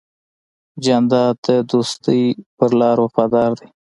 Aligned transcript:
جانداد 0.83 1.35
د 1.45 1.47
دوستی 1.71 2.21
په 2.57 2.65
لار 2.79 2.97
وفادار 3.05 3.51
دی. 3.59 3.69